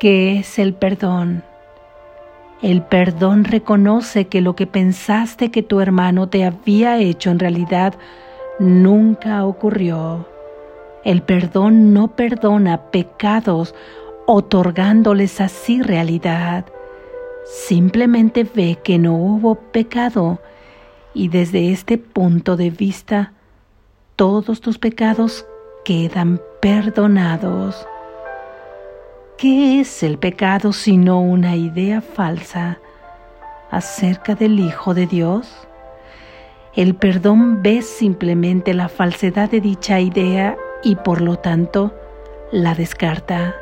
¿Qué 0.00 0.38
es 0.38 0.58
el 0.58 0.72
perdón? 0.72 1.44
El 2.62 2.80
perdón 2.80 3.44
reconoce 3.44 4.28
que 4.28 4.40
lo 4.40 4.56
que 4.56 4.66
pensaste 4.66 5.50
que 5.50 5.62
tu 5.62 5.78
hermano 5.78 6.26
te 6.26 6.46
había 6.46 6.96
hecho 6.96 7.28
en 7.28 7.38
realidad 7.38 7.92
nunca 8.58 9.44
ocurrió. 9.44 10.26
El 11.04 11.20
perdón 11.20 11.92
no 11.92 12.16
perdona 12.16 12.90
pecados 12.90 13.74
otorgándoles 14.26 15.38
así 15.38 15.82
realidad. 15.82 16.64
Simplemente 17.44 18.44
ve 18.44 18.78
que 18.82 18.98
no 18.98 19.16
hubo 19.16 19.56
pecado 19.56 20.40
y 21.12 21.28
desde 21.28 21.72
este 21.72 21.98
punto 21.98 22.56
de 22.56 22.70
vista 22.70 23.34
todos 24.16 24.62
tus 24.62 24.78
pecados 24.78 25.44
quedan 25.84 26.40
perdonados. 26.62 27.86
¿Qué 29.40 29.80
es 29.80 30.02
el 30.02 30.18
pecado 30.18 30.70
sino 30.74 31.22
una 31.22 31.56
idea 31.56 32.02
falsa 32.02 32.78
acerca 33.70 34.34
del 34.34 34.60
Hijo 34.60 34.92
de 34.92 35.06
Dios? 35.06 35.66
El 36.76 36.94
perdón 36.94 37.62
ve 37.62 37.80
simplemente 37.80 38.74
la 38.74 38.90
falsedad 38.90 39.50
de 39.50 39.62
dicha 39.62 39.98
idea 39.98 40.58
y 40.84 40.96
por 40.96 41.22
lo 41.22 41.36
tanto 41.36 41.94
la 42.52 42.74
descarta. 42.74 43.54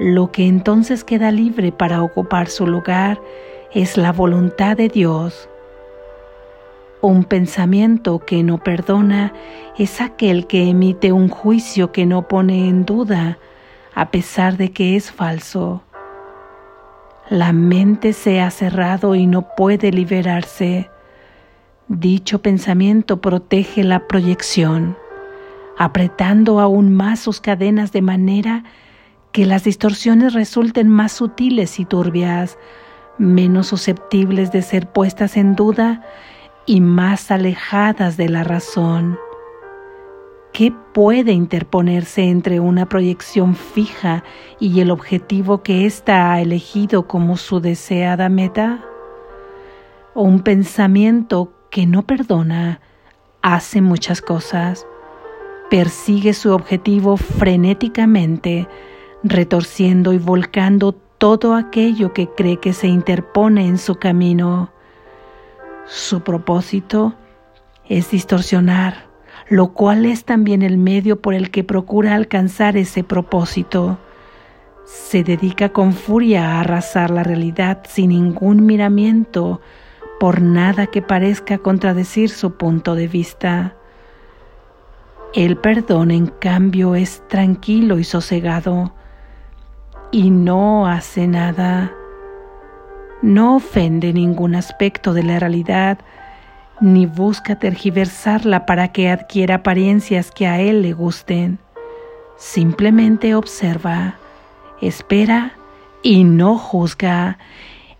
Lo 0.00 0.32
que 0.32 0.46
entonces 0.46 1.04
queda 1.04 1.30
libre 1.32 1.70
para 1.70 2.02
ocupar 2.02 2.48
su 2.48 2.66
lugar 2.66 3.20
es 3.74 3.98
la 3.98 4.10
voluntad 4.10 4.74
de 4.74 4.88
Dios. 4.88 5.50
Un 7.02 7.24
pensamiento 7.24 8.20
que 8.20 8.42
no 8.42 8.56
perdona 8.56 9.34
es 9.76 10.00
aquel 10.00 10.46
que 10.46 10.66
emite 10.70 11.12
un 11.12 11.28
juicio 11.28 11.92
que 11.92 12.06
no 12.06 12.26
pone 12.26 12.70
en 12.70 12.86
duda 12.86 13.36
a 13.94 14.10
pesar 14.10 14.56
de 14.56 14.72
que 14.72 14.96
es 14.96 15.10
falso. 15.10 15.82
La 17.28 17.52
mente 17.52 18.12
se 18.12 18.40
ha 18.40 18.50
cerrado 18.50 19.14
y 19.14 19.26
no 19.26 19.48
puede 19.56 19.92
liberarse. 19.92 20.90
Dicho 21.88 22.42
pensamiento 22.42 23.20
protege 23.20 23.84
la 23.84 24.06
proyección, 24.06 24.96
apretando 25.78 26.60
aún 26.60 26.94
más 26.94 27.20
sus 27.20 27.40
cadenas 27.40 27.92
de 27.92 28.02
manera 28.02 28.64
que 29.32 29.46
las 29.46 29.64
distorsiones 29.64 30.34
resulten 30.34 30.88
más 30.88 31.12
sutiles 31.12 31.80
y 31.80 31.84
turbias, 31.84 32.58
menos 33.18 33.68
susceptibles 33.68 34.52
de 34.52 34.62
ser 34.62 34.90
puestas 34.90 35.36
en 35.36 35.54
duda 35.54 36.02
y 36.66 36.80
más 36.80 37.30
alejadas 37.30 38.16
de 38.16 38.28
la 38.28 38.44
razón. 38.44 39.18
¿Qué 40.52 40.70
puede 40.92 41.32
interponerse 41.32 42.24
entre 42.24 42.60
una 42.60 42.86
proyección 42.86 43.54
fija 43.54 44.22
y 44.60 44.80
el 44.80 44.90
objetivo 44.90 45.62
que 45.62 45.86
ésta 45.86 46.30
ha 46.30 46.42
elegido 46.42 47.08
como 47.08 47.38
su 47.38 47.60
deseada 47.60 48.28
meta? 48.28 48.84
Un 50.14 50.40
pensamiento 50.40 51.54
que 51.70 51.86
no 51.86 52.02
perdona 52.02 52.82
hace 53.40 53.80
muchas 53.80 54.20
cosas, 54.20 54.86
persigue 55.70 56.34
su 56.34 56.52
objetivo 56.52 57.16
frenéticamente, 57.16 58.68
retorciendo 59.24 60.12
y 60.12 60.18
volcando 60.18 60.92
todo 60.92 61.54
aquello 61.54 62.12
que 62.12 62.28
cree 62.28 62.58
que 62.58 62.74
se 62.74 62.88
interpone 62.88 63.66
en 63.66 63.78
su 63.78 63.94
camino. 63.94 64.70
Su 65.86 66.20
propósito 66.20 67.14
es 67.88 68.10
distorsionar, 68.10 69.11
lo 69.52 69.74
cual 69.74 70.06
es 70.06 70.24
también 70.24 70.62
el 70.62 70.78
medio 70.78 71.20
por 71.20 71.34
el 71.34 71.50
que 71.50 71.62
procura 71.62 72.14
alcanzar 72.14 72.78
ese 72.78 73.04
propósito. 73.04 73.98
Se 74.86 75.22
dedica 75.24 75.68
con 75.68 75.92
furia 75.92 76.52
a 76.52 76.60
arrasar 76.60 77.10
la 77.10 77.22
realidad 77.22 77.82
sin 77.86 78.08
ningún 78.08 78.64
miramiento 78.64 79.60
por 80.18 80.40
nada 80.40 80.86
que 80.86 81.02
parezca 81.02 81.58
contradecir 81.58 82.30
su 82.30 82.56
punto 82.56 82.94
de 82.94 83.08
vista. 83.08 83.76
El 85.34 85.58
perdón, 85.58 86.12
en 86.12 86.28
cambio, 86.28 86.94
es 86.94 87.22
tranquilo 87.28 87.98
y 87.98 88.04
sosegado 88.04 88.94
y 90.12 90.30
no 90.30 90.86
hace 90.86 91.26
nada. 91.26 91.92
No 93.20 93.56
ofende 93.56 94.14
ningún 94.14 94.54
aspecto 94.54 95.12
de 95.12 95.24
la 95.24 95.38
realidad, 95.38 95.98
ni 96.82 97.06
busca 97.06 97.56
tergiversarla 97.56 98.66
para 98.66 98.88
que 98.88 99.08
adquiera 99.08 99.56
apariencias 99.56 100.30
que 100.30 100.46
a 100.46 100.60
él 100.60 100.82
le 100.82 100.92
gusten. 100.92 101.58
Simplemente 102.36 103.34
observa, 103.34 104.16
espera 104.80 105.52
y 106.02 106.24
no 106.24 106.58
juzga. 106.58 107.38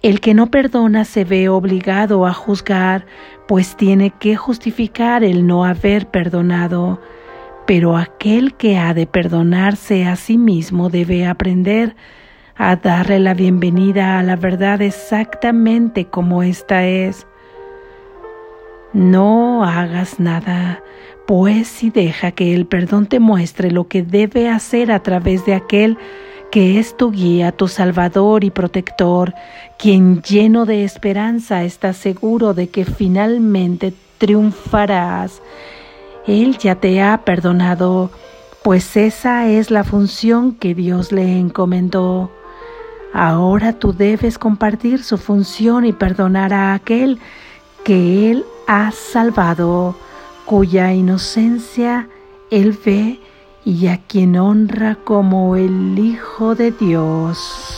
El 0.00 0.20
que 0.20 0.32
no 0.32 0.46
perdona 0.46 1.04
se 1.04 1.24
ve 1.24 1.48
obligado 1.48 2.24
a 2.24 2.32
juzgar, 2.32 3.04
pues 3.46 3.76
tiene 3.76 4.10
que 4.10 4.36
justificar 4.36 5.24
el 5.24 5.46
no 5.46 5.64
haber 5.64 6.06
perdonado 6.06 7.00
pero 7.68 7.98
aquel 7.98 8.54
que 8.54 8.78
ha 8.78 8.94
de 8.94 9.06
perdonarse 9.06 10.06
a 10.06 10.16
sí 10.16 10.38
mismo 10.38 10.88
debe 10.88 11.26
aprender 11.26 11.96
a 12.56 12.76
darle 12.76 13.18
la 13.18 13.34
bienvenida 13.34 14.18
a 14.18 14.22
la 14.22 14.36
verdad 14.36 14.80
exactamente 14.80 16.06
como 16.06 16.42
ésta 16.42 16.86
es. 16.86 17.26
No 18.98 19.64
hagas 19.64 20.18
nada, 20.18 20.82
pues 21.26 21.68
si 21.68 21.90
deja 21.90 22.32
que 22.32 22.54
el 22.54 22.66
perdón 22.66 23.06
te 23.06 23.20
muestre 23.20 23.70
lo 23.70 23.88
que 23.88 24.02
debe 24.02 24.48
hacer 24.48 24.90
a 24.90 25.02
través 25.02 25.46
de 25.46 25.54
aquel 25.54 25.96
que 26.50 26.78
es 26.78 26.96
tu 26.96 27.12
guía, 27.12 27.52
tu 27.52 27.68
salvador 27.68 28.42
y 28.42 28.50
protector, 28.50 29.34
quien 29.78 30.22
lleno 30.22 30.66
de 30.66 30.82
esperanza 30.82 31.62
está 31.62 31.92
seguro 31.92 32.54
de 32.54 32.68
que 32.68 32.84
finalmente 32.84 33.92
triunfarás 34.16 35.42
él 36.28 36.58
ya 36.58 36.74
te 36.74 37.00
ha 37.00 37.24
perdonado, 37.24 38.10
pues 38.62 38.98
esa 38.98 39.48
es 39.48 39.70
la 39.70 39.82
función 39.82 40.52
que 40.52 40.74
Dios 40.74 41.10
le 41.10 41.38
encomendó. 41.38 42.30
Ahora 43.14 43.72
tú 43.72 43.94
debes 43.94 44.36
compartir 44.36 45.02
su 45.02 45.16
función 45.16 45.86
y 45.86 45.94
perdonar 45.94 46.52
a 46.52 46.74
aquel 46.74 47.18
que 47.82 48.30
Él 48.30 48.44
ha 48.68 48.92
salvado, 48.92 49.96
cuya 50.44 50.92
inocencia 50.92 52.08
Él 52.50 52.78
ve 52.84 53.18
y 53.64 53.86
a 53.86 53.96
quien 54.06 54.36
honra 54.36 54.96
como 55.04 55.56
el 55.56 55.98
Hijo 55.98 56.54
de 56.54 56.70
Dios. 56.70 57.77